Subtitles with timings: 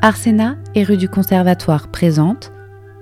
[0.00, 2.52] Arsena et rue du Conservatoire présente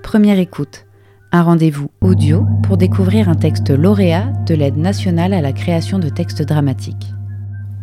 [0.03, 0.87] Première écoute,
[1.30, 6.09] un rendez-vous audio pour découvrir un texte lauréat de l'aide nationale à la création de
[6.09, 7.12] textes dramatiques.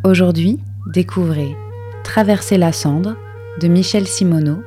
[0.03, 1.55] Aujourd'hui, découvrez
[2.03, 3.15] Traverser la cendre
[3.61, 4.63] de Michel Simoneau,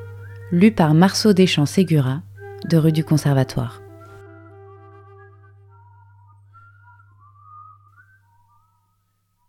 [0.53, 2.23] lu par Marceau Deschamps Ségura
[2.69, 3.83] de rue du Conservatoire.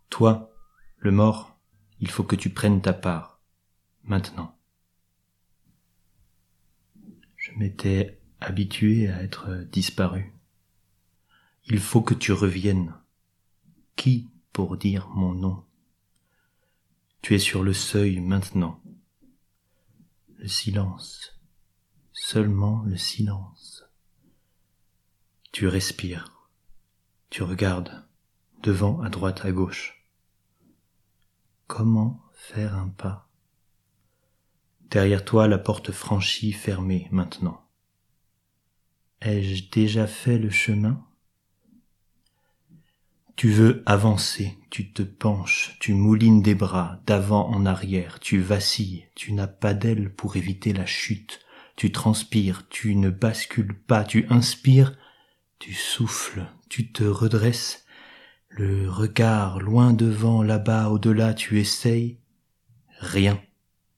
[0.09, 0.49] Toi,
[0.97, 1.55] le mort,
[1.99, 3.39] il faut que tu prennes ta part,
[4.03, 4.57] maintenant.
[7.37, 10.33] Je m'étais habitué à être disparu.
[11.65, 12.93] Il faut que tu reviennes.
[13.95, 15.65] Qui pour dire mon nom?
[17.21, 18.81] Tu es sur le seuil maintenant.
[20.37, 21.37] Le silence,
[22.13, 23.83] seulement le silence.
[25.51, 26.49] Tu respires,
[27.31, 28.05] tu regardes,
[28.61, 30.05] devant, à droite, à gauche.
[31.65, 33.26] Comment faire un pas?
[34.89, 37.61] Derrière toi, la porte franchie, fermée maintenant.
[39.21, 41.03] Ai-je déjà fait le chemin?
[43.35, 49.05] Tu veux avancer, tu te penches, tu moulines des bras, d'avant en arrière, tu vacilles,
[49.13, 51.41] tu n'as pas d'aile pour éviter la chute,
[51.75, 54.97] tu transpires, tu ne bascules pas, tu inspires,
[55.59, 57.85] tu souffles, tu te redresses,
[58.49, 62.19] le regard loin devant, là-bas, au-delà, tu essayes,
[62.99, 63.39] rien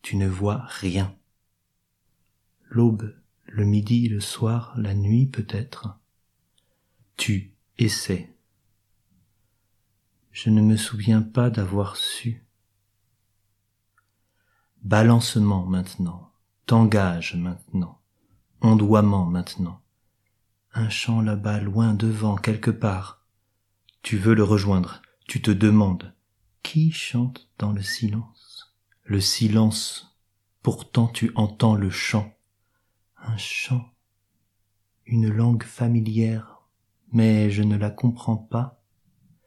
[0.02, 1.16] tu ne vois rien.
[2.70, 6.00] L'aube, le midi, le soir, la nuit peut-être.
[7.18, 8.34] Tu essaies.
[10.32, 12.46] Je ne me souviens pas d'avoir su.
[14.84, 16.32] Balancement maintenant,
[16.66, 18.00] tangage maintenant,
[18.62, 19.82] ondoiement maintenant.
[20.74, 23.26] Un chant là-bas loin devant quelque part.
[24.02, 26.14] Tu veux le rejoindre, tu te demandes
[26.64, 28.49] qui chante dans le silence?
[29.10, 30.16] Le silence,
[30.62, 32.38] pourtant tu entends le chant,
[33.18, 33.92] un chant,
[35.08, 36.62] une langue familière,
[37.12, 38.84] mais je ne la comprends pas,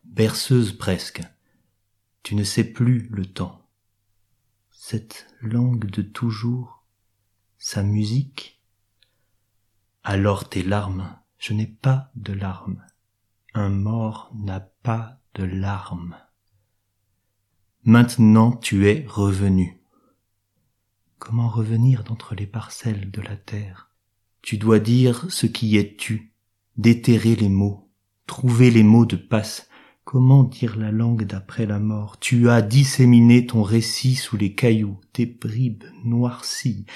[0.03, 1.23] berceuse presque,
[2.25, 3.65] tu ne sais plus le temps.
[4.73, 6.85] Cette langue de toujours,
[7.57, 8.61] sa musique,
[10.03, 12.85] alors tes larmes, je n'ai pas de larmes,
[13.55, 16.17] un mort n'a pas de larmes.
[17.85, 19.81] Maintenant tu es revenu.
[21.19, 23.91] Comment revenir d'entre les parcelles de la terre?
[24.41, 26.33] Tu dois dire ce qui est tu,
[26.77, 27.91] déterrer les mots,
[28.29, 29.69] trouver les mots de passe.
[30.05, 32.21] Comment dire la langue d'après la mort?
[32.21, 36.87] Tu as disséminé ton récit sous les cailloux, tes bribes noircies.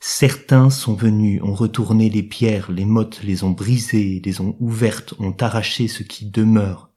[0.00, 5.14] Certains sont venus, ont retourné les pierres, les mottes les ont brisées, les ont ouvertes,
[5.18, 6.90] ont arraché ce qui demeure.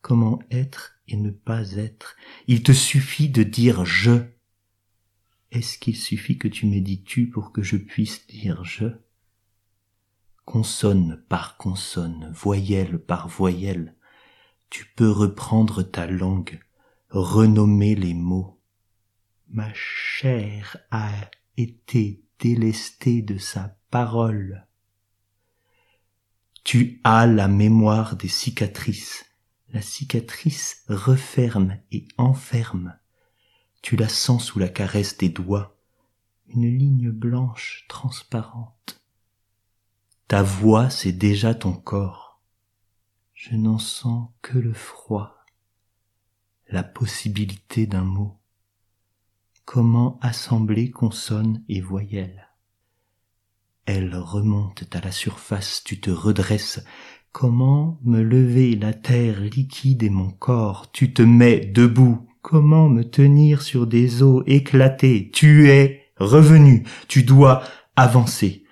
[0.00, 2.16] Comment être et ne pas être.
[2.46, 4.22] Il te suffit de dire je.
[5.50, 8.86] Est-ce qu'il suffit que tu m'aies dit tu pour que je puisse dire je?
[10.44, 13.94] Consonne par consonne, voyelle par voyelle,
[14.70, 16.60] tu peux reprendre ta langue,
[17.10, 18.60] renommer les mots.
[19.48, 21.10] Ma chair a
[21.56, 24.66] été délestée de sa parole.
[26.64, 29.24] Tu as la mémoire des cicatrices,
[29.70, 32.96] la cicatrice referme et enferme.
[33.82, 35.76] Tu la sens sous la caresse des doigts,
[36.48, 39.00] une ligne blanche transparente.
[40.26, 42.40] Ta voix, c'est déjà ton corps.
[43.34, 45.44] Je n'en sens que le froid,
[46.68, 48.38] la possibilité d'un mot.
[49.64, 52.48] Comment assembler consonne et voyelle
[53.86, 56.84] Elles remontent à la surface, tu te redresses,
[57.40, 60.90] Comment me lever la terre liquide et mon corps?
[60.90, 62.28] Tu te mets debout.
[62.42, 65.30] Comment me tenir sur des eaux éclatées?
[65.32, 66.82] Tu es revenu.
[67.06, 67.62] Tu dois
[67.94, 68.64] avancer.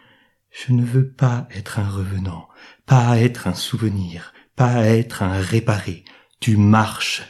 [0.50, 2.48] Je ne veux pas être un revenant,
[2.86, 6.04] pas être un souvenir, pas être un réparé.
[6.40, 7.22] Tu marches.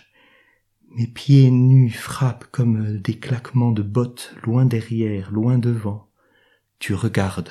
[0.88, 6.08] Mes pieds nus frappent comme des claquements de bottes loin derrière, loin devant.
[6.78, 7.50] Tu regardes.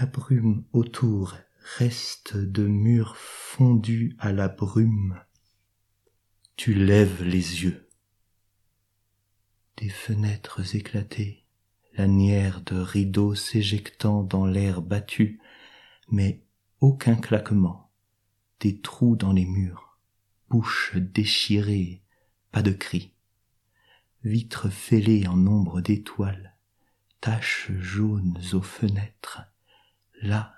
[0.00, 1.36] La brume autour
[1.66, 5.20] reste de murs fondus à la brume.
[6.54, 7.88] Tu lèves les yeux.
[9.76, 11.44] Des fenêtres éclatées,
[11.94, 15.40] lanières de rideaux s'éjectant dans l'air battu,
[16.08, 16.44] mais
[16.80, 17.90] aucun claquement,
[18.60, 19.98] des trous dans les murs,
[20.48, 22.00] bouches déchirées,
[22.52, 23.12] pas de cris,
[24.22, 26.56] vitres fêlées en ombre d'étoiles,
[27.20, 29.42] taches jaunes aux fenêtres,
[30.22, 30.55] là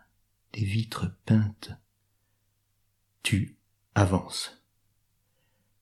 [0.53, 1.73] des vitres peintes.
[3.23, 3.57] Tu
[3.95, 4.63] avances.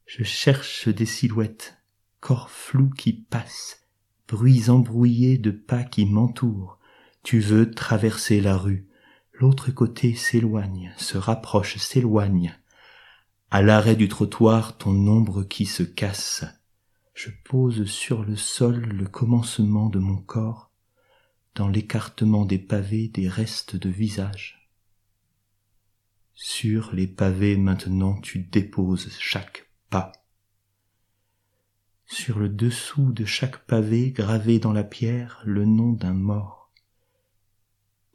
[0.06, 1.78] Je cherche des silhouettes,
[2.20, 3.86] corps flous qui passent,
[4.28, 6.78] bruits embrouillés de pas qui m'entourent.
[7.22, 8.88] Tu veux traverser la rue.
[9.32, 12.58] L'autre côté s'éloigne, se rapproche, s'éloigne.
[13.50, 16.44] À l'arrêt du trottoir, ton ombre qui se casse.
[17.14, 20.70] Je pose sur le sol le commencement de mon corps,
[21.56, 24.70] dans l'écartement des pavés des restes de visage.
[26.35, 30.12] Sur les pavés maintenant tu déposes chaque pas.
[32.05, 36.70] Sur le dessous de chaque pavé gravé dans la pierre le nom d'un mort.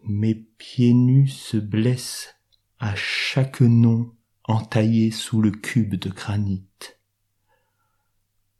[0.03, 2.35] Mes pieds nus se blessent
[2.79, 6.67] à chaque nom entaillé sous le cube de granit.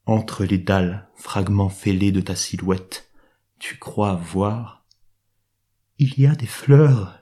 [0.08, 3.11] Entre les dalles, fragments fêlés de ta silhouette,
[3.62, 4.84] tu crois voir.
[6.00, 7.20] Il y a des fleurs,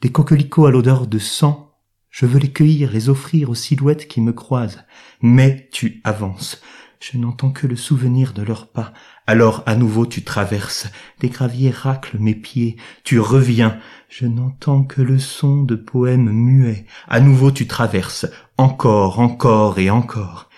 [0.00, 1.74] des coquelicots à l'odeur de sang.
[2.08, 4.84] Je veux les cueillir, les offrir aux silhouettes qui me croisent.
[5.20, 6.62] Mais tu avances.
[7.00, 8.92] Je n'entends que le souvenir de leurs pas.
[9.26, 10.86] Alors à nouveau tu traverses.
[11.18, 12.76] Des graviers raclent mes pieds.
[13.02, 13.80] Tu reviens.
[14.08, 16.86] Je n'entends que le son de poèmes muets.
[17.08, 18.26] À nouveau tu traverses.
[18.56, 20.48] Encore, encore et encore.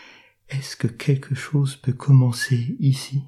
[0.51, 3.23] Est-ce que quelque chose peut commencer ici?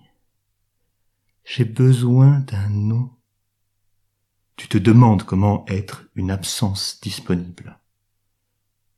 [1.44, 3.10] J'ai besoin d'un nom.
[4.56, 7.78] Tu te demandes comment être une absence disponible.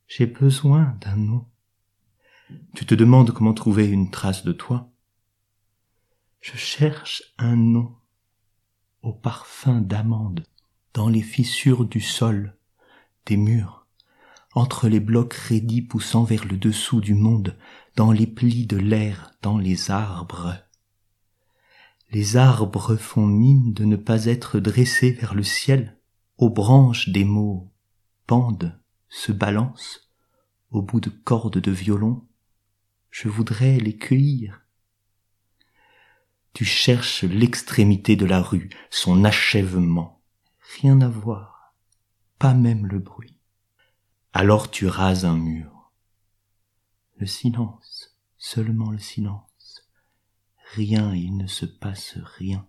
[0.06, 1.46] J'ai besoin d'un nom.
[2.74, 4.90] Tu te demandes comment trouver une trace de toi.
[6.40, 7.96] Je cherche un nom
[9.02, 10.44] au parfum d'amande
[10.92, 12.56] dans les fissures du sol,
[13.26, 13.84] des murs
[14.54, 17.56] entre les blocs raidis poussant vers le dessous du monde,
[17.96, 20.54] dans les plis de l'air, dans les arbres.
[22.14, 25.98] Les arbres font mine de ne pas être dressés vers le ciel,
[26.38, 27.72] aux branches des mots
[28.28, 28.78] pendent,
[29.08, 30.12] se balancent,
[30.70, 32.24] au bout de cordes de violon.
[33.10, 34.64] Je voudrais les cueillir.
[36.52, 40.22] Tu cherches l'extrémité de la rue, son achèvement.
[40.80, 41.74] Rien à voir,
[42.38, 43.40] pas même le bruit.
[44.32, 45.90] Alors tu rases un mur.
[47.16, 49.53] Le silence, seulement le silence.
[50.72, 52.66] Rien, il ne se passe rien.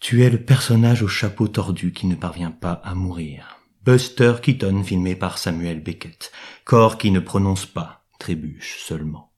[0.00, 3.58] Tu es le personnage au chapeau tordu qui ne parvient pas à mourir.
[3.84, 6.32] Buster Keaton filmé par Samuel Beckett.
[6.64, 9.32] Corps qui ne prononce pas, trébuche seulement.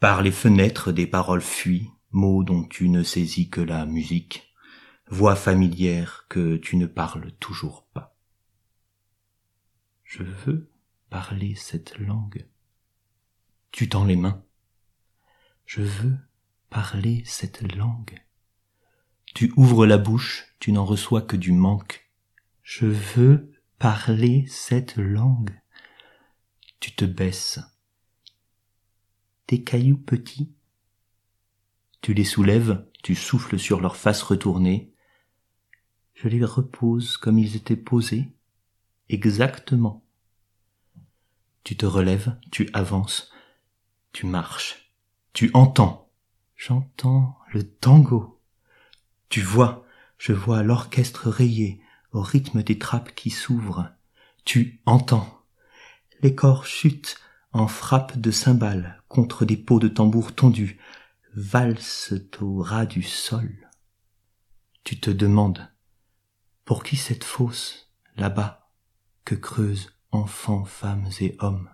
[0.00, 4.54] Par les fenêtres des paroles fuient, mots dont tu ne saisis que la musique,
[5.08, 8.16] voix familière que tu ne parles toujours pas.
[10.04, 10.70] Je veux
[11.10, 12.46] parler cette langue.
[13.72, 14.42] Tu tends les mains.
[15.64, 16.16] Je veux
[16.70, 18.22] parler cette langue.
[19.34, 22.10] Tu ouvres la bouche, tu n'en reçois que du manque.
[22.62, 25.60] Je veux parler cette langue.
[26.80, 27.60] Tu te baisses.
[29.46, 30.52] Tes cailloux petits.
[32.00, 34.92] Tu les soulèves, tu souffles sur leur face retournée.
[36.14, 38.30] Je les repose comme ils étaient posés,
[39.08, 40.04] exactement.
[41.64, 43.32] Tu te relèves, tu avances,
[44.12, 44.83] tu marches,
[45.34, 46.12] tu entends.
[46.56, 48.40] J'entends le tango.
[49.28, 49.84] Tu vois,
[50.16, 51.82] je vois l'orchestre rayé
[52.12, 53.90] au rythme des trappes qui s'ouvrent.
[54.44, 55.42] Tu entends.
[56.22, 57.20] Les corps chutent
[57.52, 60.78] en frappe de cymbales contre des pots de tambour tondus,
[61.34, 63.68] valsent au ras du sol.
[64.84, 65.68] Tu te demandes,
[66.64, 68.70] pour qui cette fosse, là-bas,
[69.24, 71.70] que creuse enfants, femmes et hommes?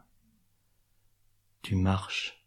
[1.61, 2.39] Tu marches.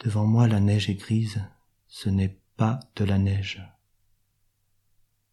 [0.00, 1.42] Devant moi la neige est grise,
[1.88, 3.62] ce n'est pas de la neige.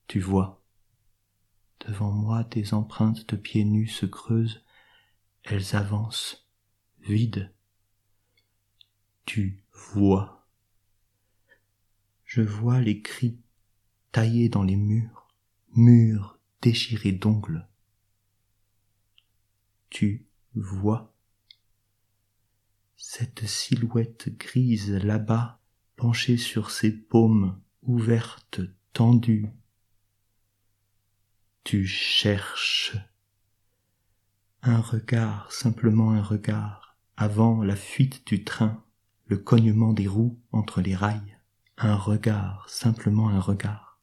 [0.08, 0.63] Tu vois.
[1.88, 4.63] Devant moi des empreintes de pieds nus se creusent,
[5.43, 6.48] elles avancent,
[7.01, 7.53] vides.
[9.25, 10.48] Tu vois.
[12.25, 13.38] Je vois les cris
[14.12, 15.27] taillés dans les murs,
[15.75, 17.67] murs déchirés d'ongles
[19.93, 21.12] tu vois
[23.05, 25.60] cette silhouette grise là-bas
[25.98, 28.62] penchée sur ses paumes ouvertes,
[28.93, 29.50] tendues.
[31.65, 32.95] Tu cherches
[34.62, 38.81] un regard, simplement un regard, avant la fuite du train,
[39.25, 41.38] le cognement des roues entre les rails,
[41.77, 44.00] un regard, simplement un regard.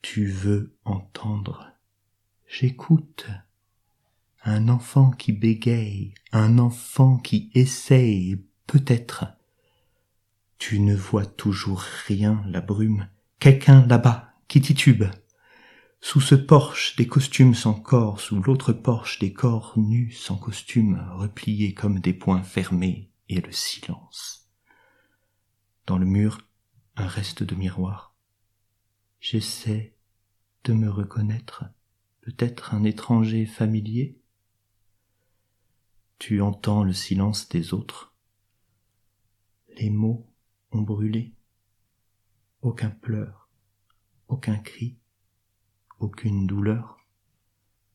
[0.00, 1.70] Tu veux entendre.
[2.46, 3.26] J'écoute
[4.48, 9.26] un enfant qui bégaye, un enfant qui essaye, peut-être.
[10.58, 13.08] Tu ne vois toujours rien, la brume,
[13.40, 15.04] quelqu'un là-bas qui titube.
[16.00, 21.06] Sous ce porche des costumes sans corps, sous l'autre porche des corps nus sans costume,
[21.12, 24.48] repliés comme des poings fermés et le silence.
[25.86, 26.38] Dans le mur,
[26.96, 28.14] un reste de miroir.
[29.20, 29.94] J'essaie
[30.64, 31.64] de me reconnaître,
[32.22, 34.17] peut-être un étranger familier.
[36.18, 38.12] Tu entends le silence des autres.
[39.76, 40.28] Les mots
[40.72, 41.32] ont brûlé.
[42.60, 43.48] Aucun pleur,
[44.26, 44.98] aucun cri,
[46.00, 46.98] aucune douleur,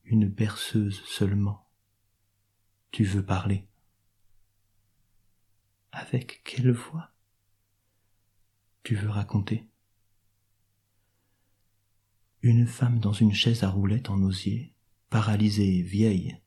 [0.04, 1.68] une berceuse seulement.
[2.92, 3.68] Tu veux parler.
[5.92, 7.10] Avec quelle voix?
[8.84, 9.68] Tu veux raconter
[12.40, 14.74] Une femme dans une chaise à roulettes en osier,
[15.10, 16.38] paralysée, vieille.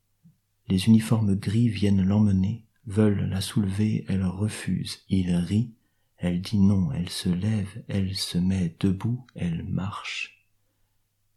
[0.68, 5.04] Les uniformes gris viennent l'emmener, veulent la soulever, elle refuse.
[5.10, 5.72] Il rit,
[6.18, 10.46] elle dit non, elle se lève, elle se met debout, elle marche.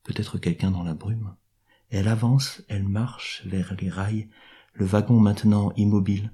[0.03, 1.35] Peut-être quelqu'un dans la brume.
[1.91, 4.29] Elle avance, elle marche vers les rails,
[4.73, 6.33] le wagon maintenant immobile,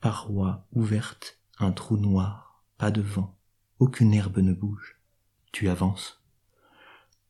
[0.00, 3.36] paroi ouverte, un trou noir, pas de vent,
[3.78, 4.96] aucune herbe ne bouge.
[5.52, 6.22] Tu avances.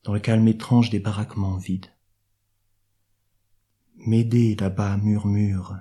[0.03, 1.87] Dans le calme étrange des baraquements vides.
[3.99, 5.79] M'aider là-bas murmure,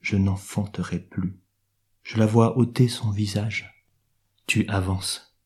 [0.00, 1.38] je n'enfanterai plus.
[2.02, 3.84] Je la vois ôter son visage.
[4.46, 5.36] Tu avances.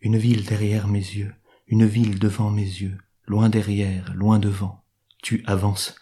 [0.00, 1.34] Une ville derrière mes yeux,
[1.66, 4.84] une ville devant mes yeux, loin derrière, loin devant.
[5.22, 5.96] Tu avances.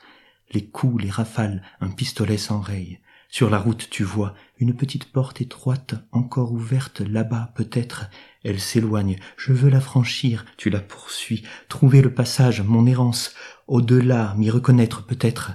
[0.50, 3.00] Les coups, les rafales, un pistolet s'enraye.
[3.28, 8.10] Sur la route, tu vois une petite porte étroite, encore ouverte là-bas peut-être.
[8.45, 9.18] Elle s'éloigne.
[9.37, 10.45] Je veux la franchir.
[10.57, 11.45] Tu la poursuis.
[11.68, 13.35] Trouver le passage, mon errance.
[13.66, 15.52] Au-delà, m'y reconnaître peut-être.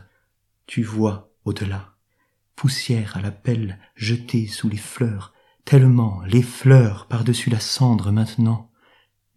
[0.68, 1.96] Tu vois au-delà.
[2.56, 5.34] Poussière à la pelle, jetée sous les fleurs.
[5.66, 8.72] Tellement les fleurs par-dessus la cendre maintenant.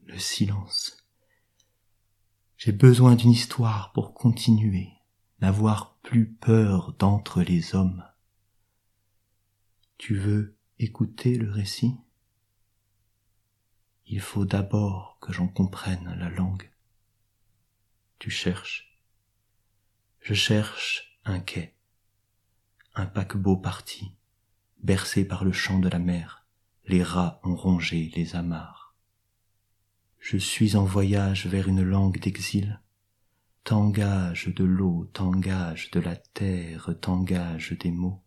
[0.05, 1.07] Le silence.
[2.57, 4.89] J'ai besoin d'une histoire pour continuer,
[5.41, 8.03] n'avoir plus peur d'entre les hommes.
[9.99, 11.97] Tu veux écouter le récit?
[14.09, 16.71] Il faut d'abord que j'en comprenne la langue.
[18.21, 18.97] Tu cherches.
[20.21, 21.75] Je cherche un quai,
[22.95, 24.13] un paquebot parti,
[24.83, 26.47] bercé par le chant de la mer,
[26.87, 28.95] les rats ont rongé les amarres.
[30.21, 32.81] Je suis en voyage vers une langue d'exil,
[33.65, 38.23] tangage de l'eau, tangage de la terre, tangage des mots.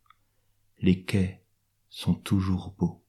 [0.80, 1.46] Les quais
[1.90, 3.02] sont toujours beaux.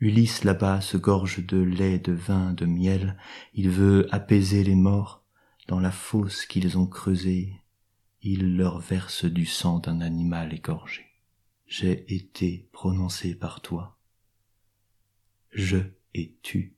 [0.00, 3.16] Ulysse là-bas se gorge de lait, de vin, de miel,
[3.54, 5.24] il veut apaiser les morts,
[5.68, 7.62] dans la fosse qu'ils ont creusée,
[8.20, 11.06] il leur verse du sang d'un animal égorgé.
[11.66, 13.98] J'ai été prononcé par toi.
[15.50, 15.78] Je
[16.14, 16.76] et tu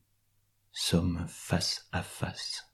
[0.71, 2.71] sommes face à face.